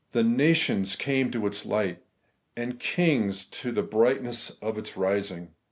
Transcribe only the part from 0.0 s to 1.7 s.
'The nations came to its